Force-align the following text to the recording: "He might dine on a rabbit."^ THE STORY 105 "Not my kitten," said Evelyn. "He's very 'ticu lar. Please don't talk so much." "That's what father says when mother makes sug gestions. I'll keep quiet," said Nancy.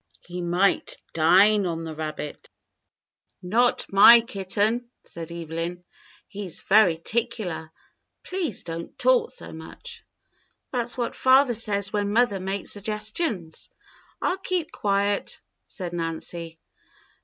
"He 0.21 0.41
might 0.41 0.97
dine 1.13 1.67
on 1.67 1.85
a 1.87 1.93
rabbit."^ 1.93 2.45
THE 3.43 3.49
STORY 3.49 3.51
105 3.51 3.51
"Not 3.87 3.93
my 3.93 4.21
kitten," 4.21 4.89
said 5.03 5.31
Evelyn. 5.31 5.83
"He's 6.27 6.61
very 6.61 6.97
'ticu 6.97 7.45
lar. 7.45 7.71
Please 8.23 8.63
don't 8.63 8.97
talk 8.97 9.29
so 9.29 9.53
much." 9.53 10.03
"That's 10.71 10.97
what 10.97 11.13
father 11.13 11.53
says 11.53 11.93
when 11.93 12.11
mother 12.11 12.39
makes 12.39 12.71
sug 12.71 12.85
gestions. 12.85 13.69
I'll 14.19 14.39
keep 14.39 14.71
quiet," 14.71 15.39
said 15.67 15.93
Nancy. 15.93 16.57